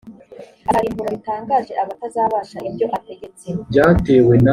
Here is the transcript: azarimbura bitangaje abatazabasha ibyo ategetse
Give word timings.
azarimbura 0.67 1.09
bitangaje 1.15 1.73
abatazabasha 1.83 2.57
ibyo 2.69 2.85
ategetse 2.97 3.47